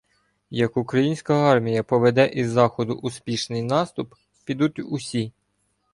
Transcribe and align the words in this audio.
Як 0.55 0.77
українська 0.77 1.33
армія 1.51 1.83
поведе 1.83 2.27
із 2.27 2.49
заходу 2.49 2.93
успішний 2.93 3.63
наступ, 3.63 4.15
підуть 4.45 4.79
усі. 4.79 5.31